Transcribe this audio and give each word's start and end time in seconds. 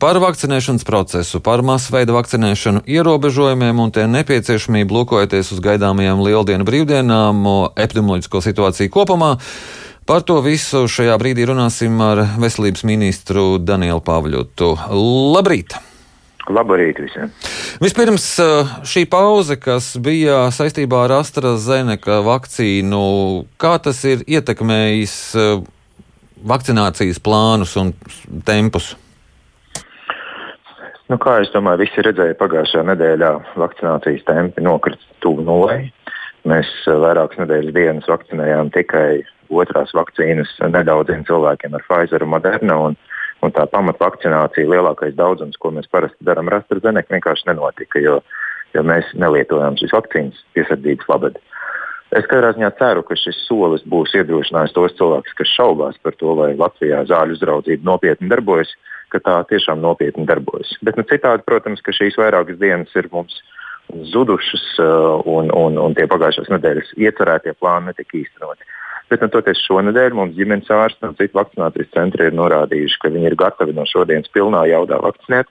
Par 0.00 0.16
vakcinēšanas 0.18 0.84
procesu, 0.88 1.38
par 1.44 1.60
masveida 1.62 2.14
vakcinēšanu, 2.16 2.82
ierobežojumiem 2.88 3.78
un 3.82 3.92
tie 3.94 4.06
nepieciešamību 4.10 4.96
lūkojoties 4.96 5.52
uz 5.54 5.60
gaidāmajām 5.62 6.22
lieldienu 6.24 6.64
brīvdienām, 6.66 7.42
epidemioloģisko 7.76 8.40
situāciju 8.46 8.90
kopumā. 8.94 9.34
Par 10.08 10.24
to 10.26 10.40
visu 10.44 10.86
šajā 10.90 11.14
brīdī 11.20 11.46
runāsim 11.48 12.00
ar 12.04 12.24
veselības 12.40 12.84
ministru 12.88 13.44
Danielu 13.60 14.02
Pāvļotu. 14.04 14.72
Labrīt! 15.36 15.76
Labrīt 16.48 16.98
visiem! 17.04 17.30
Vispirms 17.84 18.26
šī 18.88 19.04
pauze, 19.12 19.60
kas 19.60 19.94
bija 20.00 20.48
saistībā 20.52 21.06
ar 21.06 21.18
AstraZeneca 21.20 22.18
vakcīnu, 22.24 23.04
kā 23.60 23.76
tas 23.84 24.02
ir 24.08 24.26
ietekmējis 24.26 25.16
vakcinācijas 26.44 27.22
plānus 27.24 27.78
un 27.80 27.94
tempus? 28.44 28.94
Nu, 31.12 31.18
kā 31.20 31.36
es 31.42 31.50
domāju, 31.52 31.82
visi 31.82 32.02
redzēja 32.04 32.36
pagājušajā 32.40 32.84
nedēļā 32.88 33.30
vakcinācijas 33.60 34.24
tempi 34.24 34.62
nokrita 34.64 35.18
tuvu 35.20 35.44
nulai. 35.44 35.90
Mēs 36.48 36.70
eh, 36.88 36.96
vairākas 37.00 37.42
nedēļas 37.42 37.74
dienas 37.76 38.08
vakcinējām 38.08 38.70
tikai 38.72 39.08
otrās 39.52 39.92
vakcīnas 39.96 40.54
nedaudziem 40.64 41.26
cilvēkiem 41.28 41.76
ar 41.76 41.84
Pfizer 41.84 42.24
un 42.24 42.32
Moderna. 42.32 42.78
Un, 42.88 42.96
un 43.44 43.52
tā 43.52 43.66
pamatvakcinācija, 43.68 44.70
lielākais 44.72 45.16
daudzums, 45.18 45.60
ko 45.60 45.74
mēs 45.76 45.90
parasti 45.92 46.24
darām 46.24 46.48
ar 46.48 46.62
AstraZeneca, 46.62 47.12
vienkārši 47.12 47.50
nenotika, 47.50 48.00
jo, 48.00 48.18
jo 48.72 48.84
mēs 48.88 49.10
nelietojām 49.20 49.76
šīs 49.80 49.92
vakcīnas 49.92 50.40
piesardzības 50.56 51.10
labad. 51.12 51.36
Es 52.14 52.26
katrā 52.30 52.52
ziņā 52.54 52.70
ceru, 52.78 53.02
ka 53.02 53.16
šis 53.18 53.40
solis 53.48 53.82
būs 53.90 54.14
iedrošinājis 54.14 54.74
tos 54.76 54.94
cilvēkus, 54.98 55.34
kas 55.38 55.54
šaubās 55.56 55.96
par 56.02 56.14
to, 56.20 56.34
vai 56.38 56.52
Latvijā 56.54 57.02
zāļu 57.10 57.34
uzraudzība 57.38 57.90
nopietni 57.90 58.30
darbojas 58.30 58.70
ka 59.14 59.22
tā 59.22 59.34
tiešām 59.50 59.82
nopietni 59.82 60.26
darbojas. 60.28 60.74
Bet 60.84 60.98
nu, 60.98 61.06
citādi, 61.06 61.46
protams, 61.46 61.82
ka 61.84 61.94
šīs 61.94 62.18
vairākas 62.18 62.58
dienas 62.60 62.94
ir 62.98 63.08
mums 63.12 63.36
zudušas 64.10 64.64
uh, 64.82 65.20
un, 65.28 65.52
un, 65.54 65.78
un 65.78 65.94
tie 65.96 66.08
pagājušās 66.10 66.50
nedēļas 66.54 66.94
iecerētie 66.98 67.54
plāni 67.60 67.92
netika 67.92 68.18
īstenoti. 68.22 68.66
Bet, 69.12 69.20
nu, 69.20 69.28
toties 69.30 69.60
šonadēļ 69.66 70.16
mums 70.16 70.38
ģimenes 70.38 70.70
ārsti 70.72 71.10
un 71.10 71.18
citu 71.18 71.36
vakcinācijas 71.36 71.92
centri 71.92 72.30
ir 72.30 72.38
norādījuši, 72.38 73.00
ka 73.02 73.12
viņi 73.12 73.30
ir 73.30 73.36
gatavi 73.38 73.76
no 73.76 73.84
šodienas 73.86 74.32
pilnā 74.34 74.64
jaudā 74.70 74.98
vakcinēt. 75.04 75.50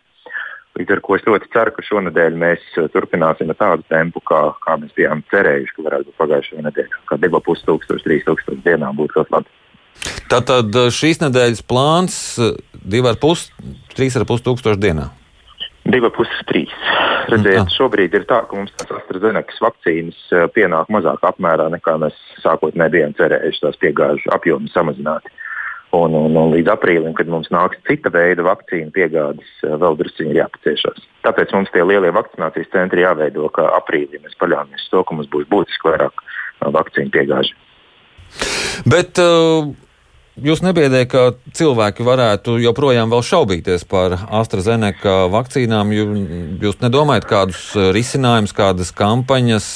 Līdz 0.73 0.95
ar 0.95 1.01
to 1.05 1.17
es 1.17 1.25
ļoti 1.27 1.49
ceru, 1.53 1.73
ka 1.75 1.83
šonadēļ 1.85 2.37
mēs 2.41 2.63
uh, 2.81 2.87
turpināsim 2.93 3.51
ar 3.53 3.59
tādu 3.59 3.83
tempu, 3.93 4.23
kā, 4.25 4.45
kā 4.65 4.77
mēs 4.81 4.95
bijām 4.97 5.21
cerējuši, 5.29 5.75
ka 5.75 5.89
varētu 5.89 6.09
būt 6.09 6.21
pagājušajā 6.23 6.65
nedēļā. 6.69 7.03
Kā 7.09 7.19
2,5 7.21 7.67
tūkstoši 7.67 8.63
dienā 8.65 8.89
būtu 8.97 9.21
ļoti 9.21 9.37
labi. 9.37 9.59
Tātad 10.31 10.73
eh, 10.73 10.89
šīs 10.93 11.21
nedēļas 11.21 11.65
plāns 11.69 12.15
2,5, 12.39 13.43
eh, 13.61 13.75
3,5 13.93 14.45
tūkstoši 14.47 14.81
dienā. 14.81 15.09
2,5-3. 15.83 16.63
Redziet, 17.27 17.59
mm. 17.59 17.71
šobrīd 17.75 18.13
ir 18.15 18.25
tā, 18.27 18.39
ka 18.47 18.55
mums 18.55 18.71
tās 18.79 18.91
AstraZeneca 18.97 19.65
vakcīnas 19.65 20.19
eh, 20.31 20.45
pienāk 20.55 20.89
mazāk 20.93 21.23
apmērā 21.27 21.69
nekā 21.75 21.97
mēs 22.01 22.17
sākotnēji 22.43 22.95
bijām 22.97 23.15
cerējuši 23.19 23.65
tās 23.65 23.79
piegāžu 23.83 24.33
apjomu 24.35 24.71
samazināt. 24.73 25.27
Un, 25.93 26.15
un, 26.17 26.33
un 26.33 26.49
līdz 26.55 26.71
aprīlim, 26.73 27.13
kad 27.13 27.27
mums 27.29 27.51
nāks 27.53 27.77
cita 27.85 28.09
veida 28.13 28.41
vakcīnu 28.47 28.89
piegādes, 28.95 29.49
vēl 29.61 29.99
druskuļi 29.99 30.39
jāpaciešās. 30.39 31.03
Tāpēc 31.27 31.53
mums 31.53 31.69
tie 31.75 31.83
lielie 31.85 32.09
vakcinācijas 32.15 32.71
centri 32.73 33.05
jāveido, 33.05 33.45
ka 33.53 33.67
aprīlī 33.77 34.23
mēs 34.23 34.33
paļāvāmies 34.41 34.87
uz 34.87 34.89
to, 34.89 35.03
ka 35.05 35.19
mums 35.19 35.29
būs 35.33 35.45
būtiski 35.53 35.91
vairāk 35.91 36.25
vakcīnu 36.73 37.13
piegāžu. 37.13 37.53
Bet 38.89 39.21
uh, 39.21 39.69
Jūs 40.33 40.63
nebiedējat, 40.65 41.09
ka 41.11 41.51
cilvēki 41.53 42.01
varētu 42.07 42.55
joprojām 42.57 43.11
šaubīties 43.13 43.83
par 43.85 44.15
AstraZeneca 44.33 45.27
vakcīnām. 45.29 45.91
Jūs 45.93 46.79
nedomājat 46.81 47.27
kādus 47.29 47.59
risinājumus, 47.93 48.55
kādas 48.57 48.89
kampaņas, 48.97 49.67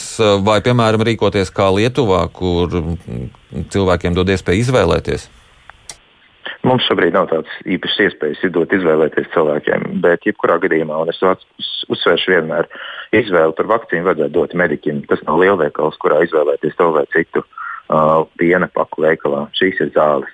vai, 0.41 0.57
piemēram, 0.65 1.05
rīkoties 1.05 1.53
kā 1.53 1.69
Lietuvā, 1.75 2.23
kur 2.33 2.73
mm, 2.73 3.27
cilvēkiem 3.69 4.17
dod 4.17 4.33
iespēju 4.33 4.65
izvēlēties? 4.65 5.27
Mums 6.65 6.87
šobrīd 6.89 7.13
nav 7.13 7.27
tādas 7.29 7.53
īpašas 7.69 8.07
iespējas 8.07 8.45
izdot 8.47 8.71
izvēlēties 8.73 9.29
cilvēkiem, 9.33 9.83
bet 10.01 10.25
jebkurā 10.25 10.57
gadījumā, 10.63 11.03
un 11.03 11.11
es 11.11 11.19
uzsvēršu 11.93 12.33
vienmēr, 12.33 12.69
izvēli 13.15 13.53
par 13.57 13.69
vakcīnu 13.73 14.07
vajadzētu 14.07 14.33
dot 14.33 14.55
mediķim. 14.57 15.03
Tas 15.11 15.21
nav 15.27 15.37
lielveikals, 15.43 15.99
kurā 16.01 16.23
izvēlēties 16.25 16.79
to 16.79 16.89
vai 16.95 17.05
citu 17.13 17.43
uh, 17.43 18.25
piena 18.41 18.69
paku 18.73 19.05
veikalā. 19.05 19.45
Šīs 19.59 19.83
ir 19.85 19.93
zāles. 19.95 20.33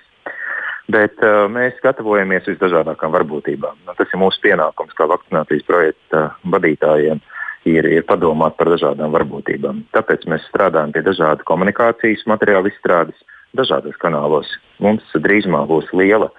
Bet 0.92 1.20
uh, 1.24 1.44
mēs 1.52 1.76
gatavojamies 1.84 2.48
visdažādākām 2.48 3.12
varbūtībām. 3.12 3.84
Nu, 3.84 3.96
tas 3.98 4.08
ir 4.08 4.20
mūsu 4.20 4.40
pienākums 4.44 4.96
kā 4.96 5.08
vakcinācijas 5.10 5.68
projekta 5.68 6.26
vadītājiem. 6.56 7.20
Ir, 7.64 7.86
ir 7.88 8.02
padomāt 8.04 8.58
par 8.58 8.68
dažādām 8.68 9.14
varbūtībām. 9.14 9.86
Tāpēc 9.96 10.26
mēs 10.28 10.44
strādājam 10.50 10.90
pie 10.92 11.00
dažādu 11.06 11.46
komunikācijas 11.48 12.26
materiālu 12.28 12.68
izstrādes 12.68 13.16
dažādos 13.58 13.98
kanālos. 14.02 14.48
Mums 14.82 15.04
drīzumā 15.14 15.64
būs 15.70 15.90
liela, 15.96 16.30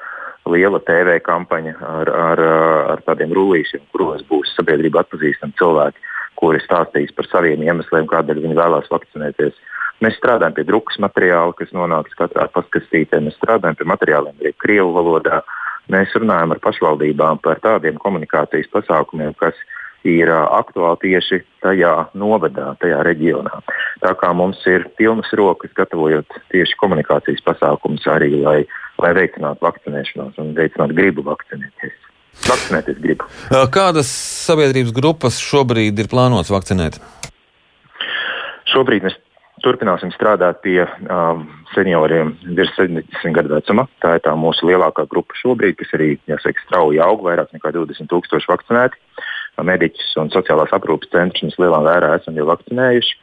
liela 0.50 0.82
TV 0.86 1.20
kampaņa 1.26 1.76
ar, 1.80 2.12
ar, 2.12 2.44
ar 2.96 3.06
tādiem 3.08 3.34
rullīšiem, 3.36 3.86
kuros 3.94 4.26
būs 4.30 4.54
sabiedrība 4.58 5.04
atpazīstami 5.04 5.56
cilvēki, 5.60 6.04
kuri 6.40 6.62
stāstīs 6.64 7.14
par 7.16 7.30
saviem 7.32 7.64
iemesliem, 7.64 8.10
kādēļ 8.12 8.44
viņi 8.44 8.60
vēlās 8.60 8.92
vakcinēties. 8.92 9.56
Mēs 10.04 10.18
strādājam 10.20 10.58
pie 10.58 10.66
drukas 10.68 11.00
materiāla, 11.00 11.56
kas 11.56 11.72
nonāks 11.72 12.18
katrā 12.20 12.50
paskastītē. 12.52 13.22
Mēs 13.24 13.38
strādājam 13.40 13.78
pie 13.80 13.88
materiāliem 13.88 14.42
arī 14.44 14.52
krievu 14.60 14.92
valodā. 14.98 15.40
Mēs 15.92 16.12
runājam 16.18 16.52
ar 16.52 16.60
pašvaldībām 16.64 17.40
par 17.46 17.62
tādiem 17.64 17.96
komunikācijas 18.02 18.68
pasākumiem, 18.74 19.32
kas 19.40 19.56
ir 19.56 19.85
aktuāli 20.06 20.98
tieši 21.02 21.42
tajā 21.64 22.10
novadā, 22.14 22.76
tajā 22.82 23.02
reģionā. 23.04 23.62
Tā 24.04 24.14
kā 24.20 24.32
mums 24.34 24.62
ir 24.70 24.88
pilnas 24.98 25.32
rokas 25.34 25.74
gatavojot 25.76 26.26
tieši 26.54 26.78
komunikācijas 26.78 27.44
pasākumus 27.46 28.06
arī, 28.08 28.32
lai, 28.44 28.66
lai 29.02 29.14
veicinātu 29.18 29.66
vakcinēšanos 29.66 30.38
un 30.38 30.54
veicinātu 30.58 30.98
gribu 30.98 31.26
vakcinēties. 31.26 31.98
Vakcinēties 32.46 32.98
gribu. 33.00 33.28
Kādas 33.72 34.10
sabiedrības 34.46 34.94
grupas 34.94 35.40
šobrīd 35.40 36.00
ir 36.00 36.12
plānotas 36.12 36.52
vakcinēt? 36.52 37.00
Šobrīd 38.70 39.06
mēs 39.08 39.16
turpināsim 39.64 40.12
strādāt 40.14 40.60
pie 40.66 40.82
um, 40.84 41.46
senioriem 41.74 42.34
virs 42.58 42.74
70 42.78 43.36
gadu 43.36 43.54
vecuma. 43.56 43.88
Tā 44.04 44.18
ir 44.18 44.24
tā 44.26 44.36
mūsu 44.38 44.68
lielākā 44.70 45.08
grupa 45.10 45.38
šobrīd, 45.40 45.78
kas 45.80 45.94
arī 45.98 46.16
jāsaka, 46.30 46.62
strauji 46.68 47.02
aug, 47.04 47.24
vairāk 47.26 47.56
nekā 47.56 47.72
20 47.76 48.12
tūkstoši 48.12 48.52
vakcinēti. 48.52 49.00
Mediķus 49.64 50.16
un 50.22 50.32
sociālās 50.34 50.74
aprūpes 50.76 51.12
centrus 51.14 51.46
mēs 51.48 51.60
lielā 51.62 51.82
mērā 51.86 52.16
esam 52.20 52.36
jau 52.40 52.48
vakcinējuši. 52.50 53.20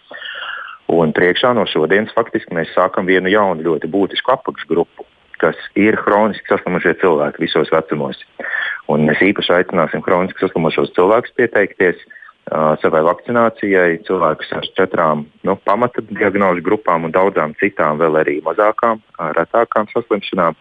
Un 0.92 1.12
priekšā 1.16 1.52
no 1.56 1.64
šodienas 1.68 2.12
faktiski 2.16 2.54
mēs 2.56 2.72
sākam 2.76 3.08
vienu 3.08 3.30
jaunu, 3.32 3.64
ļoti 3.64 3.88
būtisku 3.92 4.32
apakšgrupu, 4.34 5.06
kas 5.40 5.58
ir 5.78 5.96
hroniski 6.04 6.50
saslimušie 6.50 6.96
cilvēki 7.00 7.44
visos 7.44 7.70
vecumos. 7.72 8.18
Un 8.92 9.06
mēs 9.08 9.22
īpaši 9.24 9.54
aicināsim 9.60 10.04
hroniski 10.04 10.44
saslimušos 10.44 10.92
cilvēkus 10.96 11.36
pieteikties 11.38 12.02
savai 12.82 13.00
vakcinācijai 13.06 14.02
cilvēkus 14.06 14.50
ar 14.58 14.66
četrām 14.76 15.24
nu, 15.46 15.56
pamata 15.64 16.02
diagnožu 16.10 16.64
grupām 16.66 17.06
un 17.06 17.14
daudzām 17.14 17.54
citām 17.60 18.00
vēl 18.02 18.18
arī 18.20 18.40
mazākām, 18.44 19.00
retākām 19.38 19.88
saslimšanām. 19.94 20.58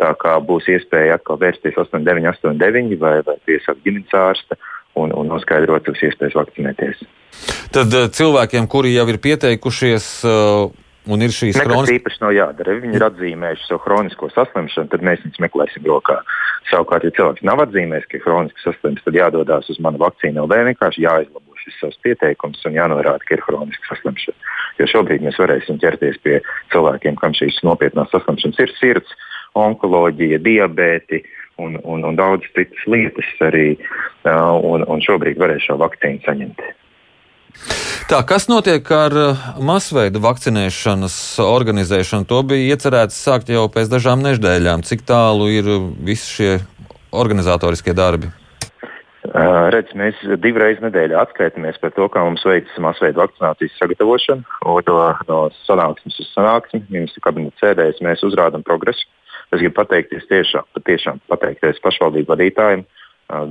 Tā 0.00 0.12
kā 0.20 0.36
būs 0.40 0.68
iespēja 0.72 1.18
atkal 1.18 1.40
vērsties 1.40 1.76
8989 1.76 3.00
vai, 3.00 3.18
vai 3.26 3.36
piesaukt 3.48 3.82
ģimenes 3.84 4.14
ārsta 4.16 4.56
un, 4.98 5.12
un 5.16 5.32
noskaidrot 5.32 5.88
savas 5.88 6.06
iespējas 6.08 6.38
vakcinēties. 6.38 7.02
Tad 7.72 7.94
cilvēkiem, 8.12 8.68
kuri 8.70 8.94
jau 8.94 9.08
ir 9.08 9.20
pieteikušies, 9.22 10.08
Un 11.10 11.18
ir 11.24 11.32
šīs. 11.34 11.56
Nekas 11.58 11.90
īpaši 11.96 12.20
nav 12.22 12.30
jādara. 12.36 12.76
Viņi 12.78 12.94
ir 12.94 13.04
atzīmējuši 13.08 13.64
savu 13.66 13.80
chronisko 13.82 14.28
saslimšanu, 14.30 14.90
tad 14.92 15.02
mēs 15.02 15.24
viņus 15.24 15.40
meklēsim 15.42 15.88
rokā. 15.90 16.20
Savukārt, 16.70 17.08
ja 17.08 17.14
cilvēks 17.16 17.42
nav 17.46 17.64
atzīmējis, 17.64 18.06
ka 18.06 18.18
ir 18.18 18.22
chronisks 18.22 18.62
saslimts, 18.62 19.02
tad 19.02 19.18
jādodas 19.18 19.66
uz 19.72 19.80
manu 19.82 19.98
vakcīnu 19.98 20.44
LV, 20.44 20.60
vienkārši 20.70 21.02
jāizlabo 21.02 21.58
šis 21.58 21.80
savs 21.80 21.98
pieteikums 22.06 22.62
un 22.68 22.78
jānorāda, 22.78 23.22
ka 23.26 23.34
ir 23.34 23.42
chroniska 23.42 23.90
saslimšana. 23.90 24.54
Jo 24.78 24.88
šobrīd 24.94 25.26
mēs 25.26 25.42
varēsim 25.42 25.82
ķerties 25.82 26.22
pie 26.22 26.38
cilvēkiem, 26.72 27.18
kam 27.18 27.34
šīs 27.38 27.58
nopietnās 27.66 28.10
saslimšanas 28.14 28.62
ir 28.62 28.74
sirds, 28.78 29.18
onkoloģija, 29.58 30.38
diabēti. 30.42 31.24
Un, 31.60 31.76
un, 31.84 32.04
un 32.08 32.16
daudz 32.16 32.46
citas 32.56 32.86
lietas 32.88 33.28
arī, 33.44 33.74
uh, 34.24 34.56
un, 34.64 34.86
un 34.88 35.02
šobrīd 35.04 35.36
varēs 35.38 35.66
šo 35.68 35.76
vakcīnu 35.82 36.24
saņemt. 36.24 36.62
Tā, 38.08 38.22
kas 38.28 38.48
notiek 38.48 38.88
ar 38.96 39.14
uh, 39.16 39.42
masveida 39.60 40.20
vakcinēšanas 40.22 41.16
organizēšanu? 41.44 42.26
To 42.28 42.40
bija 42.48 42.74
iecerēts 42.74 43.20
sākt 43.20 43.52
jau 43.52 43.66
pēc 43.72 43.92
dažām 43.92 44.24
nedēļām. 44.24 44.84
Cik 44.88 45.04
tālu 45.08 45.50
ir 45.52 45.68
uh, 45.68 45.90
visi 46.00 46.38
šie 46.38 46.52
organizatoriskie 47.12 47.94
darbi? 47.96 48.32
Redz, 49.72 49.92
mēs 49.94 50.18
divreiz 50.42 50.80
nedēļā 50.82 51.20
atskaitamies 51.22 51.78
par 51.80 51.92
to, 51.94 52.08
kā 52.10 52.24
mums 52.26 52.42
veicas 52.44 52.74
masveida 52.82 53.20
vakcinācijas 53.22 53.76
sagatavošana. 53.78 54.42
No, 54.66 55.04
no 55.28 55.38
sanāksmes 55.62 56.18
uz 56.18 56.30
sanāksmi, 56.34 56.82
ministru 56.90 57.22
kabineta 57.22 57.62
sēdēs 57.62 58.02
mēs 58.02 58.24
uzrādām 58.26 58.66
progresu. 58.66 59.06
Es 59.52 59.60
gribu 59.60 59.76
pateikties 59.82 60.26
tiešām, 60.30 60.66
patiešām 60.76 61.22
pateikties 61.28 61.80
pašvaldību 61.84 62.32
vadītājiem, 62.32 62.84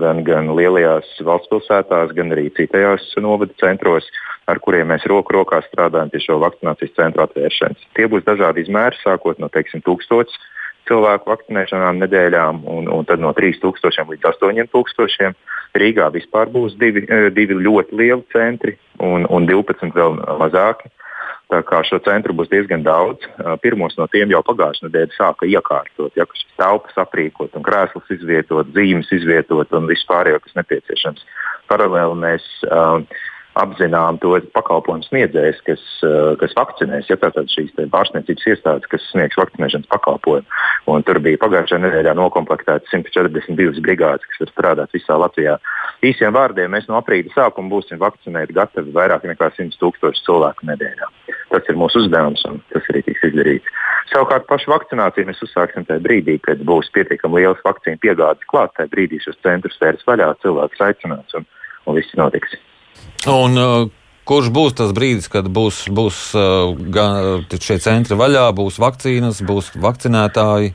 gan, 0.02 0.24
gan 0.26 0.50
lielajās 0.58 1.10
valsts 1.26 1.52
pilsētās, 1.52 2.14
gan 2.18 2.34
arī 2.34 2.48
citajās 2.58 3.06
novada 3.22 3.54
centros, 3.62 4.08
ar 4.50 4.60
kuriem 4.66 4.90
mēs 4.90 5.06
roku 5.10 5.38
rokā 5.38 5.62
strādājam 5.68 6.10
pie 6.10 6.24
šo 6.24 6.40
vakcinācijas 6.42 6.98
centru 6.98 7.26
atvēršanas. 7.28 7.86
Tie 7.98 8.10
būs 8.10 8.26
dažādi 8.26 8.66
izmēri, 8.66 8.98
sākot 9.04 9.40
no 9.42 9.52
teiksim, 9.54 9.86
tūkstošiem 9.86 10.50
cilvēku 10.90 11.30
vakcinēšanām 11.30 12.02
nedēļām, 12.04 12.64
un, 12.68 12.90
un 12.92 13.08
tad 13.08 13.22
no 13.22 13.34
3000 13.38 14.10
līdz 14.12 14.30
8000. 14.34 15.36
Rīgā 15.78 16.10
vispār 16.12 16.50
būs 16.52 16.74
divi, 16.80 17.06
divi 17.32 17.56
ļoti 17.56 17.96
lieli 17.96 18.26
centri 18.34 18.74
un, 19.00 19.24
un 19.32 19.46
12 19.48 19.94
vēl 19.96 20.18
mazāki. 20.42 20.92
Tā 21.52 21.60
kā 21.68 21.82
šo 21.84 22.00
centru 22.06 22.34
būs 22.38 22.48
diezgan 22.52 22.86
daudz. 22.86 23.26
Pirmos 23.64 23.98
no 24.00 24.08
tiem 24.12 24.32
jau 24.32 24.40
pagājušajā 24.48 24.88
nedēļā 24.88 25.18
sāka 25.18 25.50
iekārtot, 25.52 26.16
ja 26.16 26.24
šis 26.32 26.48
telpas 26.56 27.02
aprīkot, 27.04 27.52
un 27.58 27.66
krēslus 27.66 28.14
izvietot, 28.16 28.72
zīmes 28.78 29.12
izvietot 29.12 29.76
un 29.76 29.90
viss 29.92 30.08
pārējo, 30.08 30.40
kas 30.46 30.56
nepieciešams. 30.62 31.26
Paralēli 31.72 32.18
mēs 32.24 32.48
uh, 32.70 33.04
apzinām 33.60 34.20
to 34.24 34.38
pakalpojumu 34.56 35.04
sniedzējus, 35.08 35.60
kas, 35.68 35.82
eh, 36.08 36.36
kas 36.40 36.56
vakcinēs. 36.56 37.10
Ja, 37.10 37.18
tātad 37.20 37.52
šīs 37.52 37.74
pārsniedzības 37.76 38.48
iestādes, 38.48 38.88
kas 38.88 39.04
sniegs 39.12 39.40
vakcinēšanas 39.40 39.92
pakalpojumu. 39.92 40.48
Un 40.88 41.04
tur 41.04 41.20
bija 41.20 41.42
pagājušajā 41.42 41.82
nedēļā 41.84 42.16
noklāpētas 42.16 42.88
142 42.94 43.84
brigādes, 43.84 44.28
kas 44.32 44.46
var 44.46 44.54
strādāt 44.54 44.96
visā 44.96 45.20
Latvijā. 45.20 45.58
Īsiem 46.02 46.34
vārdiem 46.34 46.72
mēs 46.72 46.88
no 46.88 47.00
aprīļa 47.02 47.36
sākuma 47.36 47.70
būsim 47.76 48.00
vakcinēti 48.00 48.56
gatavi 48.56 48.96
vairāk 48.96 49.28
nekā 49.28 49.52
100 49.58 49.78
tūkstoši 49.82 50.26
cilvēku 50.26 50.72
nedēļā. 50.72 51.21
Tas 51.52 51.68
ir 51.68 51.76
mūsu 51.80 52.06
uzdevums 52.06 52.44
un 52.48 52.60
tas 52.72 52.86
arī 52.94 53.04
tiks 53.04 53.26
izdarīts. 53.28 53.72
Savukārt 54.12 54.48
pašu 54.48 54.72
vakcināciju 54.72 55.28
mēs 55.28 55.42
uzsāksim 55.46 55.86
tajā 55.88 56.04
brīdī, 56.04 56.38
kad 56.44 56.64
būs 56.68 56.92
pietiekami 56.96 57.42
liels 57.42 57.60
vakcīnu 57.66 58.00
piegādes 58.04 58.48
klāt. 58.52 58.74
Tajā 58.78 58.92
brīdī 58.92 59.20
šos 59.24 59.40
centrus 59.44 59.80
vērs 59.84 60.06
vaļā, 60.08 60.34
cilvēks 60.44 60.84
aicināts 60.88 61.40
un, 61.40 61.48
un 61.88 62.00
viss 62.00 62.16
notiks. 62.20 62.56
Un, 63.28 63.60
uh, 63.60 63.86
kurš 64.28 64.52
būs 64.56 64.76
tas 64.80 64.92
brīdis, 64.96 65.28
kad 65.32 65.48
būs, 65.52 65.86
būs 65.92 66.24
uh, 66.40 66.72
gan 66.96 67.44
šie 67.52 67.80
centri 67.84 68.20
vaļā, 68.20 68.48
būs 68.56 68.80
vakcīnas, 68.84 69.44
būs 69.48 69.74
vakcinētāji? 69.84 70.74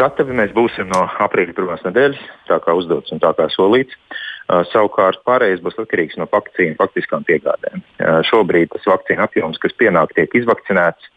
Gatavi 0.00 0.40
mēs 0.40 0.56
būsim 0.56 0.92
no 0.92 1.06
aprīļa 1.28 1.56
pirmās 1.56 1.84
nedēļas, 1.88 2.24
tā 2.52 2.60
kā 2.64 2.76
uzdots 2.76 3.16
un 3.16 3.24
tā 3.24 3.32
kā 3.36 3.48
solīts. 3.56 3.96
Uh, 3.96 4.24
savukārt 4.48 5.20
pārējais 5.28 5.62
būs 5.64 5.78
atkarīgs 5.82 6.16
no 6.16 6.28
vakcīnu 6.32 6.78
faktiskām 6.78 7.24
piegādēm. 7.28 7.82
Uh, 8.00 8.20
šobrīd 8.24 8.72
tas 8.72 8.86
vakcīnu 8.88 9.24
apjoms, 9.26 9.60
kas 9.60 9.76
pienāk, 9.80 10.14
tiek 10.16 10.34
izvakcinēts. 10.40 11.10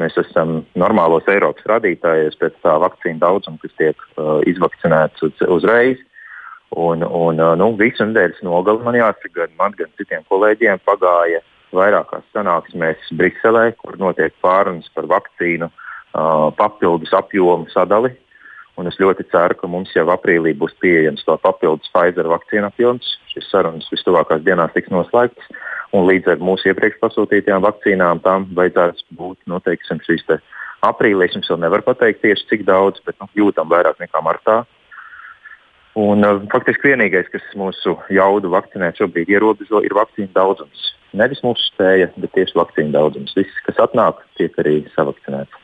Mēs 0.00 0.16
esam 0.16 0.62
normālos 0.80 1.26
Eiropas 1.28 1.66
rādītājos 1.68 2.38
pēc 2.40 2.56
tā 2.64 2.78
vakcīnu 2.80 3.20
daudzuma, 3.20 3.60
kas 3.60 3.74
tiek 3.76 4.06
uh, 4.16 4.38
izvakcinēts 4.48 5.26
uz, 5.26 5.44
uzreiz. 5.58 6.00
Un, 6.70 7.02
un 7.02 7.40
nu, 7.58 7.72
visu 7.74 8.06
nedēļas 8.06 8.44
nogali 8.46 8.84
man 8.86 8.94
jāsaka, 8.94 9.32
gan 9.40 9.54
man, 9.58 9.74
gan 9.74 9.90
citiem 9.98 10.22
kolēģiem 10.30 10.78
pagāja 10.86 11.40
vairākās 11.74 12.22
sanāksmēs 12.34 13.10
Briselē, 13.18 13.72
kur 13.82 13.98
notiek 13.98 14.34
pārunas 14.42 14.86
par 14.94 15.08
vakcīnu 15.10 15.66
uh, 15.66 16.48
papildus 16.56 17.12
apjomu 17.16 17.68
sadali. 17.74 18.14
Un 18.80 18.88
es 18.88 18.96
ļoti 18.96 19.26
ceru, 19.28 19.58
ka 19.60 19.68
mums 19.68 19.90
jau 19.92 20.06
aprīlī 20.08 20.54
būs 20.56 20.72
pieejams 20.80 21.26
to 21.26 21.34
papildus 21.42 21.90
Pfizer 21.92 22.30
vakcīnu 22.30 22.70
apjoms. 22.70 23.10
Šīs 23.28 23.50
sarunas 23.52 23.90
vistuvākās 23.92 24.40
dienās 24.46 24.72
tiks 24.72 24.88
noslēgtas. 24.94 25.50
Un 25.92 26.06
līdz 26.08 26.32
ar 26.32 26.40
mūsu 26.40 26.70
iepriekš 26.70 27.00
pasūtītajām 27.02 27.66
vakcīnām 27.66 28.22
tam 28.24 28.46
vajadzētu 28.56 29.18
būt 29.18 29.38
nu, 29.50 29.60
teiksim, 29.66 30.00
šīs 30.06 30.24
te 30.30 30.38
aprīlī. 30.86 31.28
Es 31.28 31.36
jums 31.36 31.52
vēl 31.52 31.60
nevaru 31.66 31.84
pateikt 31.90 32.22
tieši 32.24 32.48
cik 32.52 32.64
daudz, 32.68 33.02
bet 33.04 33.18
nu, 33.20 33.28
jūtam 33.42 33.68
vairāk 33.68 34.00
nekā 34.00 34.24
martā. 34.24 34.62
Un, 36.00 36.24
uh, 36.24 36.40
faktiski 36.52 36.94
vienīgais, 36.94 37.28
kas 37.34 37.44
mūsu 37.58 37.98
jaudu 38.14 38.52
vakcinēt 38.54 39.02
šobrīd 39.02 39.28
ierobežo, 39.34 39.82
ir 39.84 39.96
vakcīnu 39.98 40.32
daudzums. 40.32 40.92
Nevis 41.20 41.42
mūsu 41.44 41.66
spēja, 41.72 42.08
bet 42.16 42.32
tieši 42.38 42.56
vakcīnu 42.56 42.94
daudzums. 42.94 43.34
Viss, 43.36 43.64
kas 43.66 43.82
atnāk, 43.82 44.22
tiek 44.38 44.54
arī 44.62 44.78
savakcinēts. 44.94 45.59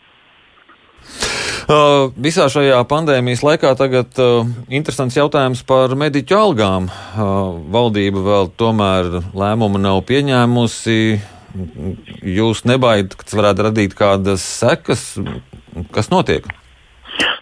Uh, 1.67 2.13
visā 2.23 2.45
šajā 2.47 2.77
pandēmijas 2.87 3.41
laikā 3.43 3.73
tagad 3.75 4.15
uh, 4.23 4.47
interesants 4.71 5.17
jautājums 5.19 5.65
par 5.67 5.97
mediķu 5.99 6.37
algām. 6.39 6.87
Uh, 6.87 7.57
valdība 7.75 8.23
vēl 8.23 8.53
tomēr 8.55 9.09
lēmumu 9.35 9.81
nav 9.83 9.99
pieņēmusi. 10.07 10.99
Jūs 12.37 12.63
nebaidat, 12.71 13.17
ka 13.19 13.27
tas 13.27 13.35
varētu 13.41 13.67
radīt 13.67 13.97
kādas 13.99 14.45
sekas? 14.47 15.17
Kas 15.91 16.13
notiek? 16.15 16.47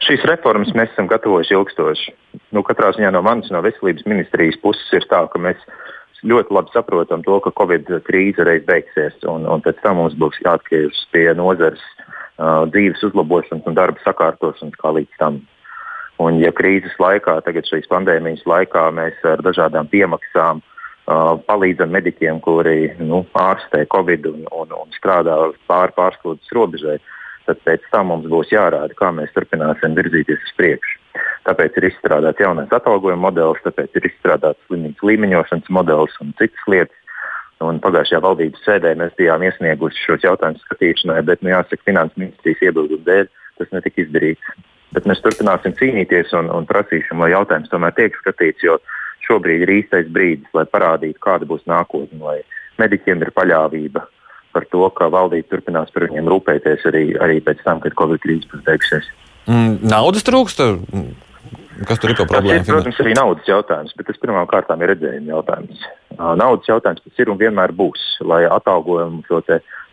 Šīs 0.06 0.24
reformas 0.30 0.72
mēs 0.72 0.94
esam 0.94 1.10
gatavojuši 1.10 1.58
ilgstoši. 1.58 2.16
Nu, 2.56 2.64
katrā 2.64 2.94
ziņā 2.96 3.12
no 3.12 3.20
manas, 3.26 3.52
no 3.52 3.60
veselības 3.60 4.08
ministrijas 4.08 4.56
puses 4.64 4.88
ir 4.96 5.04
tā, 5.10 5.20
ka 5.28 5.42
mēs 5.42 5.60
ļoti 6.24 6.56
labi 6.56 6.72
saprotam 6.72 7.20
to, 7.28 7.42
ka 7.44 7.52
Covid 7.60 7.92
krīze 8.08 8.48
reiz 8.48 8.64
beigsies, 8.64 9.20
un, 9.28 9.44
un 9.44 9.60
pēc 9.60 9.84
tam 9.84 10.00
mums 10.00 10.16
būs 10.16 10.40
jāatgriežas 10.46 11.04
pie 11.12 11.26
nozares 11.36 11.84
uh, 11.84 12.03
dzīves 12.38 13.02
uzlabošanas 13.08 13.66
un 13.68 13.76
darba 13.76 14.00
sakārtošanas 14.04 14.78
kā 14.80 14.94
līdz 14.98 15.18
tam. 15.20 15.42
Un, 16.22 16.38
ja 16.38 16.52
krīzes 16.54 16.94
laikā, 17.02 17.40
tagad 17.46 17.66
šīs 17.66 17.90
pandēmijas 17.90 18.44
laikā, 18.46 18.86
mēs 18.94 19.18
ar 19.26 19.42
dažādām 19.42 19.88
piemaksām 19.90 20.60
uh, 20.62 21.34
palīdzam 21.48 21.90
mediķiem, 21.90 22.38
kuri 22.44 22.92
nu, 23.02 23.24
ārstē 23.34 23.82
Covid 23.90 24.28
un, 24.30 24.46
un, 24.54 24.76
un 24.78 24.94
strādā 24.94 25.34
pāri 25.66 25.96
pārslūdzes 25.98 26.54
robežai, 26.54 27.00
uh, 27.00 27.14
tad 27.46 27.60
pēc 27.66 27.84
tam 27.92 28.10
mums 28.12 28.26
būs 28.30 28.52
jārāda, 28.52 28.94
kā 28.98 29.10
mēs 29.14 29.32
turpināsim 29.36 29.96
virzīties 29.98 30.40
uz 30.40 30.52
priekšu. 30.58 31.00
Tāpēc 31.46 31.76
ir 31.78 31.88
izstrādāts 31.90 32.42
jaunais 32.42 32.72
atalgojuma 32.72 33.28
modelis, 33.28 33.62
tāpēc 33.66 33.98
ir 33.98 34.08
izstrādāts 34.08 34.60
slimības 34.68 35.04
līmeņošanas 35.10 35.72
modelis 35.76 36.20
un 36.24 36.32
citas 36.40 36.70
lietas. 36.70 37.00
Un 37.64 37.80
pagājušajā 37.84 38.20
valdības 38.24 38.64
sēdē 38.66 38.94
mēs 39.00 39.14
bijām 39.18 39.44
iesnieguši 39.46 40.06
šos 40.06 40.26
jautājumus 40.26 40.64
skatīšanai, 40.68 41.20
bet, 41.28 41.42
nu, 41.42 41.52
jāsaka, 41.54 41.82
finanses 41.86 42.20
ministrijas 42.20 42.62
iebildumu 42.68 43.06
dēļ 43.06 43.28
tas 43.60 43.70
netika 43.74 44.02
izdarīts. 44.04 44.54
Bet 44.94 45.08
mēs 45.10 45.22
turpināsim 45.24 45.74
cīnīties 45.78 46.34
un, 46.38 46.50
un 46.54 46.66
prasīsim, 46.70 47.22
lai 47.22 47.32
jautājums 47.32 47.70
tomēr 47.72 47.94
tiek 47.96 48.14
skatīts, 48.20 48.62
jo 48.66 48.78
šobrīd 49.26 49.64
ir 49.64 49.72
īstais 49.80 50.10
brīdis, 50.12 50.50
lai 50.54 50.66
parādītu, 50.70 51.18
kāda 51.24 51.48
būs 51.50 51.64
nākotne, 51.70 52.20
lai 52.22 52.38
mediķiem 52.82 53.24
ir 53.24 53.32
paļāvība, 53.34 54.04
par 54.54 54.66
to, 54.70 54.86
ka 54.94 55.10
valdība 55.10 55.50
turpinās 55.50 55.90
par 55.94 56.06
viņiem 56.06 56.30
rūpēties 56.30 56.86
arī, 56.90 57.04
arī 57.22 57.40
pēc 57.42 57.62
tam, 57.66 57.82
kad 57.82 57.96
Covid 57.98 58.22
krīze 58.22 58.50
būs 58.52 58.62
beigusies. 58.66 59.10
Mm, 59.50 59.80
naudas 59.90 60.26
trūkst? 60.26 60.62
Kas 61.88 61.98
tur 62.00 62.12
ir 62.12 62.18
par 62.20 62.30
problēmu? 62.30 62.62
Tas 62.62 62.70
ir, 62.70 62.76
protams, 62.76 63.00
arī 63.02 63.14
naudas 63.18 63.50
jautājums, 63.50 63.94
bet 63.98 64.08
tas 64.08 64.20
pirmām 64.22 64.46
kārtām 64.50 64.82
ir 64.84 64.94
redzējuma 64.94 65.32
jautājums. 65.34 65.82
Naudas 66.18 66.68
jautājums 66.68 67.02
tas 67.02 67.20
ir 67.20 67.30
un 67.32 67.38
vienmēr 67.40 67.72
būs, 67.74 68.02
lai 68.22 68.44
atalgojumu 68.46 69.24
šo 69.26 69.40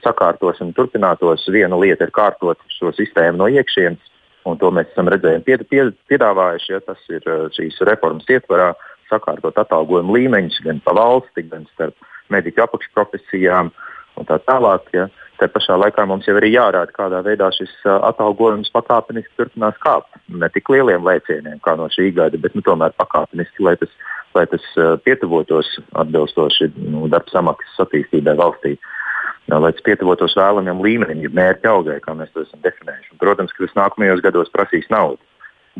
sakārtošanu 0.06 0.75
turpinātos. 0.78 1.48
Viena 1.54 1.78
lieta 1.80 2.08
ir 2.08 2.13
kārtot 2.13 2.60
šo 2.78 2.92
sistēmu 2.98 3.42
no 3.42 3.50
iekšienes, 3.50 4.12
un 4.46 4.58
to 4.62 4.72
mēs 4.74 4.90
esam 4.94 5.10
redzējumu 5.12 5.46
pied, 5.48 5.66
pied, 5.70 5.94
piedāvājuši. 6.12 6.74
Ja, 6.74 6.82
tas 6.86 7.01
ir 7.13 7.25
šīs 7.58 7.82
reformas 7.90 8.30
ietvarā, 8.30 8.72
sakārtot 9.12 9.58
atalgojumu 9.62 10.18
līmeņus 10.18 10.62
gan 10.66 10.82
pa 10.86 10.96
valsti, 10.98 11.46
gan 11.50 11.66
starp 11.74 11.98
mediķu 12.34 12.66
apakšprofesijām. 12.68 13.72
Un 14.20 14.28
tā 14.28 14.38
tālāk. 14.46 14.90
Ja. 14.94 15.08
Tā 15.42 15.48
pašā 15.50 15.74
laikā 15.82 16.04
mums 16.06 16.28
jau 16.30 16.36
ir 16.38 16.46
jārāda, 16.52 16.94
kādā 16.94 17.24
veidā 17.26 17.48
šis 17.56 17.72
uh, 17.88 17.96
atalgojums 18.12 18.70
pakāpeniski 18.76 19.34
turpinās 19.40 19.80
kāpt. 19.82 20.20
Ne 20.30 20.50
tik 20.54 20.70
lieliem 20.70 21.02
lēcieniem 21.08 21.58
kā 21.66 21.74
no 21.80 21.88
šī 21.90 22.12
gada, 22.14 22.38
bet 22.38 22.54
nu, 22.54 22.62
tomēr 22.68 22.94
pakāpeniski, 23.02 23.66
lai 23.66 23.74
tas, 23.82 23.96
lai 24.38 24.46
tas 24.52 24.68
uh, 24.78 25.00
pietuvotos 25.02 25.72
atbilstoši 26.04 26.70
nu, 26.84 27.08
darba 27.10 27.34
samaksas 27.34 27.82
attīstībai 27.88 28.38
valstī. 28.38 28.76
Uh, 28.78 29.58
lai 29.58 29.74
tas 29.74 29.88
pietuvotos 29.90 30.38
vēlamajam 30.38 30.86
līmenim, 30.86 31.26
ja 31.26 31.34
mērķa 31.42 31.74
augai, 31.74 31.98
kā 32.06 32.14
mēs 32.22 32.30
to 32.36 32.46
esam 32.46 32.62
definējuši. 32.62 33.16
Un, 33.16 33.24
protams, 33.26 33.58
ka 33.58 33.66
tas 33.66 33.78
nākamajos 33.82 34.22
gados 34.22 34.54
prasīs 34.54 34.86
naudu. 34.94 35.18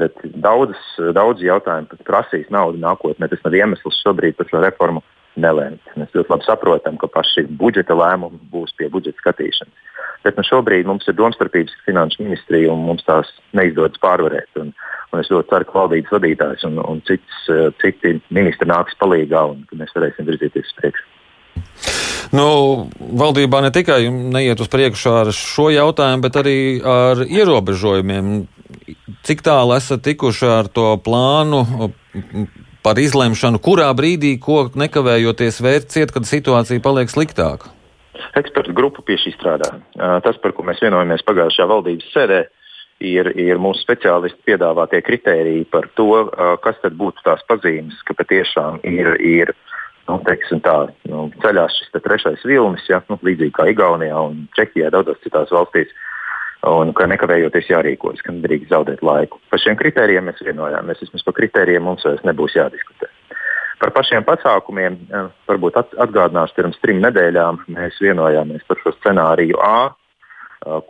Bet 0.02 0.18
daudzas, 0.42 0.82
daudz 1.14 1.46
jautājumu 1.46 2.02
prasīs 2.08 2.50
naudu 2.50 2.82
nākotnē. 2.82 3.30
Tas 3.30 3.46
nav 3.46 3.62
iemesls 3.62 4.02
šobrīd 4.02 4.42
par 4.42 4.50
šo 4.50 4.66
reformu 4.66 5.06
nelēmt. 5.40 5.94
Mēs 6.00 6.16
ļoti 6.16 6.34
labi 6.34 6.48
saprotam, 6.48 6.98
ka 7.02 7.10
paši 7.12 7.46
budžeta 7.60 7.96
lēmumi 7.98 8.40
būs 8.52 8.74
pie 8.80 8.90
budžeta 8.92 9.20
skatīšanas. 9.24 9.88
Bet 10.26 10.38
nu, 10.38 10.46
šobrīd 10.46 10.86
mums 10.86 11.08
ir 11.10 11.18
domstarpības 11.18 11.74
finanšu 11.88 12.26
ministrija 12.26 12.74
un 12.74 12.84
mums 12.86 13.06
tās 13.08 13.30
neizdodas 13.58 14.02
pārvarēt. 14.04 14.50
Un, 14.62 14.70
un 15.12 15.24
es 15.24 15.32
ļoti 15.34 15.50
ceru, 15.50 15.68
ka 15.68 15.80
valdības 15.80 16.14
vadītājs 16.18 16.68
un, 16.70 16.78
un 16.84 17.02
cits, 17.08 17.40
eh, 17.50 17.70
citi 17.82 18.20
ministri 18.30 18.70
nāks 18.70 18.98
palīdzīgā 19.02 19.44
un 19.54 19.66
mēs 19.80 19.96
varēsim 19.98 20.30
virzīties 20.30 20.70
uz 20.70 20.78
priekšu. 20.82 21.10
Nu, 22.32 22.48
valdībā 22.98 23.60
ne 23.66 23.74
tikai 23.76 24.06
neiet 24.08 24.62
uz 24.64 24.70
priekšu 24.72 25.16
ar 25.20 25.32
šo 25.36 25.68
jautājumu, 25.74 26.24
bet 26.24 26.38
arī 26.40 26.58
ar 26.80 27.26
ierobežojumiem. 27.26 28.46
Cik 29.28 29.44
tālu 29.44 29.76
esat 29.76 30.06
tikuši 30.06 30.48
ar 30.48 30.70
to 30.72 30.94
plānu 31.04 31.66
par 32.86 33.00
izlemšanu, 33.02 33.62
kurā 33.64 33.90
brīdī, 33.98 34.36
ko 34.42 34.66
nekavējoties 34.76 35.62
vērt 35.64 35.94
ciet, 35.94 36.14
kad 36.16 36.28
situācija 36.28 36.84
paliek 36.84 37.12
sliktāka? 37.12 37.72
Ekspertu 38.38 38.74
grupa 38.76 39.04
pie 39.06 39.18
šī 39.20 39.34
strādā. 39.36 39.74
Tas, 40.26 40.38
par 40.42 40.54
ko 40.56 40.66
mēs 40.68 40.82
vienojamies 40.84 41.24
pagājušajā 41.28 41.68
valdības 41.72 42.12
sēdē, 42.14 42.42
ir, 43.02 43.32
ir 43.40 43.60
mūsu 43.62 43.82
speciālisti 43.84 44.46
piedāvātie 44.48 45.02
kritēriji 45.06 45.66
par 45.74 45.90
to, 45.98 46.28
kas 46.64 46.78
tad 46.84 46.96
būtu 47.00 47.26
tās 47.26 47.44
pazīmes, 47.50 47.98
ka 48.08 48.16
patiešām 48.18 48.80
ir, 48.88 49.14
ir 49.20 49.54
nu, 50.08 50.20
tā, 50.64 50.78
nu, 51.10 51.26
ceļās 51.44 51.80
šis 51.80 51.98
trešais 51.98 52.46
vilnis, 52.48 52.86
ja, 52.90 53.02
nu, 53.10 53.20
līdzīgi 53.26 53.56
kā 53.58 53.68
Igaunijā 53.72 54.22
un 54.30 54.46
Čehijā, 54.58 54.92
daudzās 54.94 55.22
citās 55.26 55.54
valstīs. 55.54 55.92
Un 56.70 56.92
ka 56.94 57.08
nekavējoties 57.10 57.72
jārīkojas, 57.72 58.22
ka 58.22 58.36
nedrīkst 58.36 58.70
zaudēt 58.70 59.00
laiku. 59.02 59.40
Par 59.50 59.62
šiem 59.64 59.74
kritērijiem 59.80 60.28
mēs 60.30 60.44
vienojāmies. 60.46 61.00
Vismaz 61.02 61.24
par 61.26 61.34
kritērijiem 61.40 61.88
mums 61.88 62.06
vairs 62.06 62.22
nebūs 62.28 62.54
jādiskutē. 62.54 63.10
Par 63.82 63.90
pašiem 63.96 64.22
pasākumiem 64.28 65.00
varbūt 65.50 65.80
atgādināšu, 65.82 66.54
pirms 66.54 66.78
trim 66.84 67.00
nedēļām 67.02 67.64
mēs 67.74 67.98
vienojāmies 68.04 68.62
par 68.70 68.78
šo 68.84 68.94
scenāriju 69.00 69.58
A, 69.66 69.90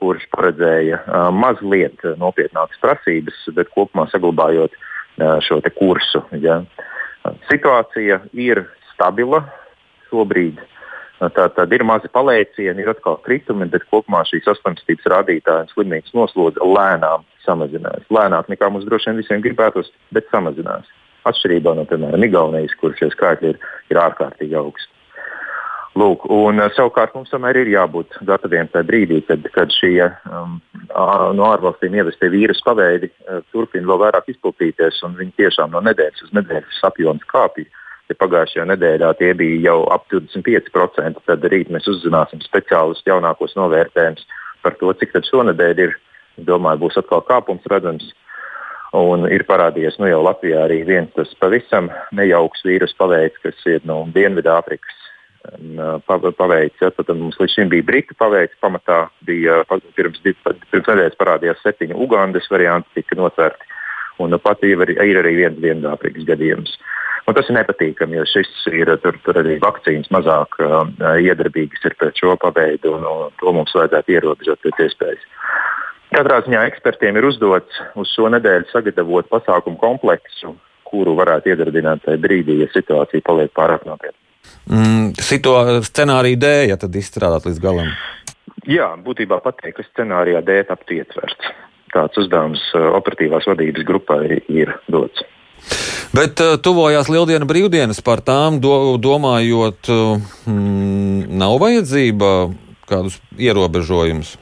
kurš 0.01 0.25
paredzēja 0.35 0.99
mazliet 1.31 2.03
nopietnākas 2.19 2.81
prasības, 2.83 3.37
bet 3.55 3.71
kopumā 3.71 4.09
saglabājot 4.11 4.75
šo 5.47 5.61
kursu. 5.77 6.25
Ja. 6.43 6.59
Situācija 7.47 8.19
ir 8.35 8.65
stabila 8.91 9.45
šobrīd. 10.09 10.59
Tā 11.21 11.43
tad 11.53 11.73
ir 11.75 11.83
mazi 11.85 12.09
palēcieni, 12.09 12.81
ir 12.81 12.95
atkal 12.95 13.19
kritumi, 13.21 13.67
bet 13.69 13.85
kopumā 13.91 14.23
šī 14.25 14.39
saslimstības 14.41 15.09
rādītāja 15.13 15.67
un 15.67 15.69
slimnīcas 15.69 16.15
noslodze 16.17 16.65
lēnām 16.65 17.27
samazinās. 17.45 18.07
Lēnāk 18.09 18.49
nekā 18.49 18.71
mums 18.73 18.87
droši 18.87 19.11
vien 19.11 19.19
visiem 19.21 19.43
gribētos, 19.43 19.91
bet 20.15 20.25
samazinās. 20.33 20.89
Atšķirībā 21.29 21.75
no, 21.77 21.85
piemēram, 21.85 22.25
Igaunijas, 22.25 22.73
kur 22.81 22.95
šie 22.97 23.11
skaitļi 23.13 23.53
ir, 23.53 23.61
ir 23.93 24.01
ārkārtīgi 24.01 24.57
augsti. 24.57 24.89
Lūk, 26.01 26.23
un, 26.31 26.61
uh, 26.63 26.71
savukārt 26.71 27.13
mums 27.13 27.29
tomēr 27.29 27.59
ir 27.61 27.69
jābūt 27.73 28.15
gataviem 28.25 28.69
tajā 28.71 28.87
brīdī, 28.87 29.19
kad, 29.27 29.43
kad 29.51 29.73
šie 29.75 30.07
um, 30.07 30.55
no 31.35 31.49
ārvalstīm 31.49 31.97
ievestie 31.99 32.31
vīrusu 32.31 32.63
paveidi 32.63 33.11
uh, 33.11 33.43
turpina 33.51 33.89
vēl 33.91 33.99
vairāk 34.05 34.31
izplatīties, 34.31 35.01
un 35.05 35.19
viņi 35.19 35.35
tiešām 35.43 35.75
no 35.75 35.83
nedēļas 35.83 36.25
uz 36.25 36.33
nedēļas 36.39 36.81
apjoms 36.87 37.27
kāpj. 37.29 37.67
Ja 38.11 38.17
pagājušajā 38.19 38.65
nedēļā 38.73 39.09
tie 39.19 39.31
bija 39.39 39.59
jau 39.69 39.77
ap 39.93 40.07
25%, 40.11 41.21
tad 41.29 41.45
rīt 41.53 41.69
mēs 41.71 41.87
uzzināsim 41.87 42.41
speciālus 42.43 43.03
jaunākos 43.07 43.55
novērtējumus 43.55 44.25
par 44.65 44.75
to, 44.81 44.91
cik 44.99 45.13
tad 45.15 45.29
šonadēļ 45.29 45.85
ir. 45.85 45.99
Domāju, 46.47 46.85
būs 46.85 46.97
atkal 46.99 47.21
kāpums 47.27 47.65
redzams. 47.69 48.05
Un 48.95 49.23
ir 49.31 49.43
parādījies 49.47 49.97
nu, 49.99 50.07
jau 50.09 50.19
Latvijā 50.25 50.65
arī 50.65 50.81
viens 50.87 51.11
tas 51.15 51.29
pavisam 51.39 51.89
nejauks 52.15 52.63
vīrusu 52.67 52.97
paveids, 52.99 53.39
kas 53.43 53.59
ir 53.71 53.83
no 53.87 54.01
Dienvidāfrikas 54.15 54.97
paveids. 56.07 56.79
Ja, 56.81 56.91
tad 56.95 57.11
mums 57.15 57.39
līdz 57.39 57.55
šim 57.55 57.71
bija 57.71 57.87
brīta 57.87 58.15
paveids, 58.19 58.57
pamatā 58.63 59.05
bija 59.27 59.61
pirms, 59.95 60.19
pirms 60.23 60.89
nedēļas 60.89 61.19
parādījās 61.19 61.63
septiņi 61.63 61.99
Ugandas 62.03 62.51
varianti, 62.51 62.91
tika 62.99 63.19
notvērti. 63.19 63.69
Un 64.19 64.35
nu, 64.35 64.39
pat 64.39 64.63
ir, 64.67 64.83
ir 64.91 65.21
arī 65.23 65.35
viens 65.39 65.61
Dienvidāfrikas 65.63 66.27
gadījums. 66.27 66.75
Un 67.29 67.37
tas 67.37 67.49
ir 67.51 67.57
nepatīkami, 67.59 68.17
jo 68.17 68.25
šis 68.29 68.49
ir 68.73 68.89
tur, 69.03 69.17
tur 69.25 69.37
arī 69.43 69.59
vakcīnas 69.61 70.09
mazāk 70.13 70.57
uh, 70.63 70.81
iedarbīgas 71.21 71.85
ir 71.85 71.95
pret 71.99 72.17
šo 72.17 72.33
paveidu, 72.41 72.95
un, 72.97 73.05
un 73.05 73.35
to 73.41 73.53
mums 73.55 73.75
vajadzētu 73.77 74.15
ierobežot 74.15 74.63
pēc 74.65 74.81
iespējas. 74.87 75.27
Katrā 76.11 76.41
ziņā 76.43 76.65
ekspertiem 76.67 77.19
ir 77.19 77.29
uzdots 77.29 77.77
uz 77.99 78.09
šo 78.15 78.31
nedēļu 78.33 78.67
sagatavot 78.71 79.29
pasākumu 79.31 79.79
kompleksu, 79.79 80.55
kuru 80.91 81.13
varētu 81.19 81.53
iedarbināt 81.53 82.03
tajā 82.03 82.19
brīdī, 82.19 82.57
ja 82.65 82.71
situācija 82.73 83.23
paliek 83.23 83.53
pārāk 83.55 83.85
nopietna 83.87 84.17
mm, 84.65 85.13
scenāriju 85.87 86.39
D, 86.41 86.51
ja 86.71 86.77
tad 86.79 86.95
izstrādāt 86.97 87.47
līdz 87.47 87.61
galam? 87.63 87.91
Jā, 88.69 88.91
būtībā 89.01 89.39
pateikt, 89.41 89.79
ka 89.79 89.87
scenārijā 89.87 90.41
D 90.45 90.61
taptu 90.67 90.99
ietverts. 90.99 91.53
Tāds 91.91 92.19
uzdevums 92.21 92.61
uh, 92.77 92.91
operatīvās 92.99 93.47
vadības 93.49 93.87
grupai 93.87 94.41
ir 94.47 94.71
dots. 94.91 95.23
Bet 96.11 96.43
uh, 96.43 96.57
tuvojās 96.59 97.09
lieldienu 97.11 97.47
brīvdienas 97.47 98.01
par 98.03 98.23
tām 98.25 98.59
do, 98.63 98.97
domājot, 99.01 99.91
mm, 100.45 101.27
nav 101.41 101.57
vajadzība 101.63 102.31
kādus 102.91 103.21
ierobežojumus 103.39 104.35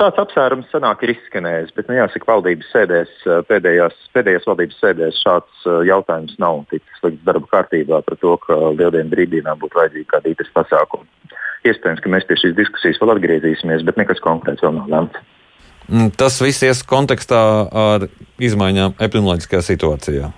šāds 0.00 0.20
apsvērums 0.22 0.68
senāk 0.72 1.02
ir 1.04 1.12
izskanējis, 1.12 1.74
bet, 1.76 1.88
nu, 1.90 1.98
jāsaka, 1.98 2.28
valdības 2.30 2.68
sēdēs, 2.72 3.10
pēdējās, 3.50 3.96
pēdējās 4.16 4.46
valdības 4.48 4.78
sēdēs 4.80 5.18
šāds 5.20 5.66
jautājums 5.88 6.38
nav 6.40 6.62
ticis 6.70 7.02
likts 7.04 7.26
darba 7.26 7.50
kārtībā 7.50 8.00
par 8.06 8.16
to, 8.22 8.36
ka 8.46 8.56
lieldienu 8.78 9.12
brīvdienām 9.12 9.60
būtu 9.60 9.80
vajadzīgi 9.80 10.08
kādi 10.12 10.32
īpaši 10.32 10.54
pasākumi. 10.56 11.36
Iespējams, 11.68 12.00
ka 12.00 12.12
mēs 12.14 12.24
pie 12.28 12.38
šīs 12.40 12.56
diskusijas 12.56 13.00
vēl 13.02 13.12
atgriezīsimies, 13.16 13.84
bet 13.84 14.00
nekas 14.00 14.22
konkrēts 14.24 14.64
vēl 14.64 14.78
nav 14.78 14.88
lemts. 14.94 15.26
Mm, 15.90 16.12
tas 16.14 16.36
viss 16.38 16.62
ies 16.62 16.84
kontekstā 16.86 17.40
ar 17.66 18.06
izmaiņām 18.38 18.94
epidemioloģiskajā 19.02 19.62
situācijā. 19.66 20.30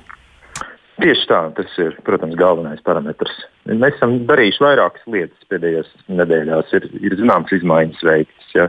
Tieši 1.02 1.26
tā, 1.28 1.40
tas 1.56 1.72
ir, 1.82 1.96
protams, 2.06 2.36
galvenais 2.38 2.80
parametrs. 2.86 3.34
Mēs 3.68 3.96
esam 3.98 4.20
darījuši 4.28 4.62
vairākas 4.62 5.04
lietas 5.12 5.48
pēdējās 5.52 5.90
nedēļās. 6.08 6.72
Ir, 6.78 6.88
ir 7.04 7.16
zināmas 7.20 7.52
izmaiņas 7.56 8.04
veiktas. 8.06 8.52
Ja. 8.56 8.68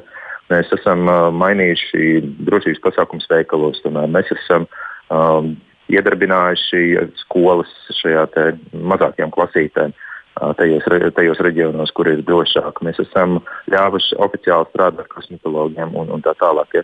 Mēs 0.52 0.72
esam 0.75 1.08
uh, 1.08 1.28
mainījuši 1.36 2.24
drošības 2.50 2.82
pasākumus 2.84 3.30
veikalos, 3.32 3.80
tomēr 3.86 4.10
mēs 4.12 4.32
esam 4.36 4.66
um, 5.13 5.54
iedarbinājuši 5.94 7.06
skolas 7.22 7.72
šajā 8.02 8.28
mazākajām 8.74 9.32
klasītēm. 9.36 9.96
Uh, 9.96 10.10
tajos, 10.58 10.88
tajos 11.16 11.42
reģionos, 11.46 11.92
kur 11.96 12.10
ir 12.12 12.24
drošāk. 12.25 12.82
Mēs 12.86 13.02
esam 13.04 13.40
ļāvuši 13.72 14.20
oficiāli 14.24 14.70
strādāt 14.72 15.10
kosmetologiem 15.13 15.96
un, 16.00 16.12
un 16.13 16.24
tā 16.25 16.36
tālāk. 16.40 16.80
Ja. 16.80 16.84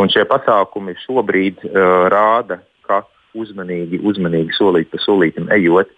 Un 0.00 0.12
šie 0.12 0.24
pasākumi 0.28 0.96
šobrīd 1.04 1.64
uh, 1.68 2.06
rāda, 2.12 2.60
ka 2.88 3.02
uzmanīgi, 3.36 4.00
uzmanīgi 4.06 4.56
solīt 4.56 4.90
pa 4.92 5.00
solītam 5.02 5.50
ejot, 5.54 5.90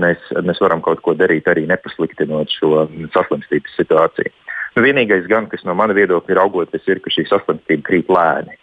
mēs, 0.00 0.30
mēs 0.46 0.60
varam 0.62 0.82
kaut 0.84 1.02
ko 1.04 1.14
darīt 1.18 1.48
arī 1.50 1.66
nepasliktinot 1.70 2.52
šo 2.54 2.86
saslimstības 3.14 3.76
situāciju. 3.78 4.32
Nu, 4.76 4.84
vienīgais, 4.86 5.26
gan, 5.30 5.48
kas 5.50 5.64
no 5.66 5.74
mana 5.74 5.96
viedokļa 5.96 6.34
ir 6.34 6.40
augoties, 6.42 6.86
ir, 6.86 7.00
ka 7.02 7.10
šī 7.10 7.26
saslimstība 7.26 7.86
krīt 7.88 8.10
lēni. 8.12 8.54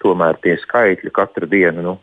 Tomēr 0.00 0.38
tie 0.40 0.54
skaitļi 0.62 1.12
katru 1.12 1.48
dienu, 1.50 1.84
nu, 1.84 1.98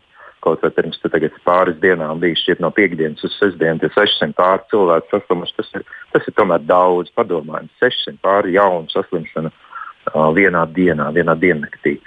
kaut 0.45 0.61
vai 0.63 0.71
pirms 0.73 0.99
pāris 1.45 1.77
dienām 1.81 2.19
bija 2.21 2.37
šķiet 2.39 2.61
no 2.63 2.71
piekdienas 2.71 3.23
uz 3.25 3.33
sestdienu, 3.39 3.79
tie 3.81 3.89
600 3.93 4.35
pāri 4.37 4.67
cilvēku 4.71 5.09
saslimuši. 5.13 5.55
Tas 5.57 5.73
ir, 5.79 5.87
tas 6.13 6.27
ir 6.27 6.35
tomēr 6.37 6.63
daudz, 6.67 7.11
padomājot, 7.17 7.71
600 7.83 8.21
pāri 8.23 8.55
jaunu 8.57 8.89
saslimšanu 8.93 9.51
uh, 9.51 10.29
vienā 10.37 10.63
dienā, 10.75 11.09
vienā 11.15 11.35
diennaktī. 11.39 11.97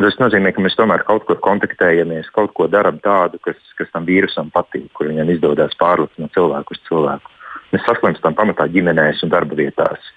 Tas 0.00 0.16
nozīmē, 0.16 0.54
ka 0.56 0.62
mēs 0.64 0.78
tomēr 0.78 1.02
kaut 1.04 1.26
kur 1.28 1.36
kontaktējamies, 1.44 2.30
kaut 2.32 2.54
ko 2.56 2.68
darām 2.72 3.02
tādu, 3.04 3.40
kas, 3.44 3.58
kas 3.76 3.90
tam 3.92 4.06
vīrusam 4.08 4.48
patīk, 4.54 4.88
kur 4.96 5.10
viņam 5.10 5.28
izdodas 5.34 5.76
pārlikt 5.80 6.16
no 6.16 6.30
cilvēku 6.32 6.72
uz 6.72 6.80
cilvēku. 6.88 7.36
Mēs 7.74 7.84
saslimstam 7.84 8.34
pamatā 8.38 8.64
ģimenēs 8.72 9.20
un 9.26 9.32
darba 9.34 9.58
vietās. 9.58 10.08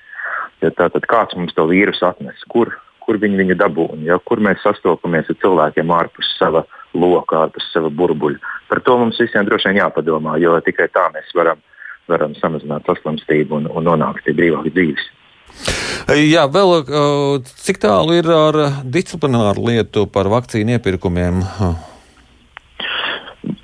Ja 0.63 0.71
tātad 0.71 1.03
kāds 1.11 1.35
mums 1.35 1.51
to 1.57 1.65
vīrusu 1.67 2.05
atnes, 2.07 2.39
kur, 2.47 2.71
kur 3.05 3.19
viņi 3.21 3.39
viņu 3.41 3.57
dabūna, 3.59 4.01
ja, 4.07 4.19
kur 4.25 4.41
mēs 4.43 4.63
sastopamies 4.63 5.29
ar 5.31 5.39
cilvēkiem 5.43 5.93
ārpus 5.93 6.31
sava 6.39 6.63
loka, 6.93 7.45
ārpus 7.45 7.69
sava 7.73 7.91
burbuļa. 7.93 8.41
Par 8.69 8.81
to 8.85 8.97
mums 9.01 9.19
visiem 9.21 9.47
droši 9.47 9.71
vien 9.71 9.81
jāpadomā, 9.83 10.37
jo 10.41 10.55
tikai 10.65 10.89
tā 10.93 11.09
mēs 11.13 11.31
varam, 11.37 11.61
varam 12.11 12.35
samazināt 12.39 12.87
saslimstību 12.89 13.61
un, 13.61 13.69
un 13.71 13.89
nonākt 13.89 14.25
pie 14.25 14.35
brīvākas 14.37 14.75
dzīves. 14.75 15.09
Jā, 16.17 16.47
vēl 16.51 16.83
cik 17.63 17.79
tālu 17.83 18.17
ir 18.17 18.27
ar 18.33 18.59
disciplināru 18.83 19.69
lietu 19.69 20.07
par 20.11 20.27
vakcīnu 20.33 20.77
iepirkumiem? 20.77 21.43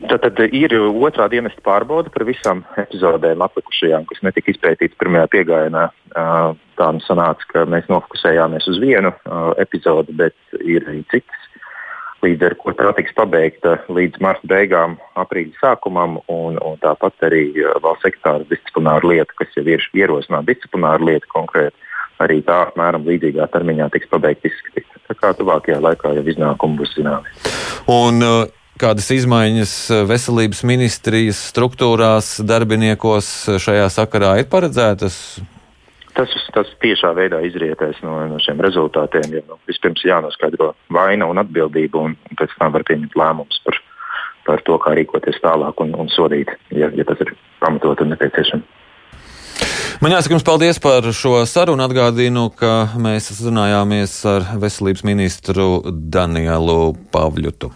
Tad, 0.09 0.23
tad 0.25 0.39
ir 0.57 0.73
otrā 0.73 1.27
dienesta 1.29 1.61
pārbauda 1.61 2.09
par 2.09 2.23
visām 2.25 2.63
epizodēm 2.81 3.43
atlikušajām, 3.45 4.07
kas 4.09 4.23
netika 4.25 4.49
izpētītas 4.55 4.97
pirmajā 4.97 5.27
piegājienā. 5.35 5.83
Tā 6.79 6.87
nu 6.95 7.03
sanāca, 7.05 7.45
ka 7.51 7.65
mēs 7.69 7.85
nofokusējāmies 7.91 8.65
uz 8.71 8.79
vienu 8.81 9.11
epizodi, 9.61 10.15
bet 10.17 10.57
ir 10.63 10.87
arī 10.89 11.03
citas. 11.13 11.45
Līdz 12.25 12.47
ar 12.49 12.57
to 12.57 12.73
tā 12.81 12.89
tiks 12.97 13.13
pabeigta 13.15 13.77
līdz 13.87 14.19
marta 14.23 14.49
beigām, 14.49 14.97
aprīļa 15.21 15.61
sākumam, 15.61 16.17
un, 16.27 16.57
un 16.57 16.81
tāpat 16.81 17.29
arī 17.29 17.45
valsts 17.79 18.09
sekretāra 18.09 18.49
disciplināra 18.49 19.13
lieta, 19.13 19.37
kas 19.39 19.53
jau 19.55 19.63
ir 19.69 19.85
ierosināta 19.93 20.49
disciplināra 20.49 21.05
lieta 21.05 21.29
konkrēti, 21.31 21.77
arī 22.25 22.41
tā 22.49 22.63
apmēram 22.65 23.05
līdzīgā 23.07 23.47
termiņā 23.53 23.91
tiks 23.93 24.09
pabeigta 24.11 24.49
izskatīt. 24.49 24.89
Tā 25.07 25.21
kā 25.21 25.35
tuvākajā 25.37 25.79
laikā 25.85 26.17
jau 26.17 26.29
iznākumi 26.33 26.81
būs 26.81 26.97
zināmi. 26.97 27.37
Un, 27.87 28.25
uh 28.25 28.58
kādas 28.79 29.09
izmaiņas 29.13 29.73
veselības 30.09 30.63
ministrijas 30.67 31.41
struktūrās, 31.51 32.37
darbiniekos 32.47 33.29
šajā 33.61 33.87
sakarā 33.93 34.35
ir 34.41 34.49
paredzētas? 34.51 35.19
Tas, 36.17 36.31
tas 36.55 36.71
tiešā 36.83 37.13
veidā 37.15 37.39
izrietēs 37.47 38.01
no, 38.03 38.17
no 38.27 38.39
šiem 38.43 38.59
rezultātiem. 38.65 39.29
Ja, 39.37 39.43
nu, 39.47 39.59
vispirms 39.69 40.03
jānoskaidro 40.03 40.73
vaina 40.91 41.29
un 41.29 41.39
atbildība, 41.39 42.01
un 42.09 42.17
pēc 42.39 42.57
tam 42.59 42.73
var 42.75 42.83
pieņemt 42.89 43.15
lēmumus 43.19 43.61
par, 43.67 43.77
par 44.49 44.65
to, 44.67 44.75
kā 44.83 44.97
rīkoties 44.99 45.39
tālāk 45.43 45.79
un, 45.85 45.95
un 45.95 46.11
sodīt, 46.11 46.51
ja, 46.75 46.91
ja 46.91 47.07
tas 47.07 47.23
ir 47.23 47.35
pamatot 47.63 48.03
un 48.03 48.15
nepieciešams. 48.15 48.75
Man 49.99 50.13
jāsaka 50.15 50.31
jums 50.31 50.45
paldies 50.47 50.77
par 50.79 51.03
šo 51.11 51.41
sarunu. 51.49 51.83
Atgādinu, 51.83 52.45
ka 52.55 52.87
mēs 53.03 53.33
runājāmies 53.43 54.13
ar 54.31 54.45
veselības 54.61 55.03
ministru 55.03 55.65
Danielu 55.91 56.93
Pavļutu. 57.11 57.71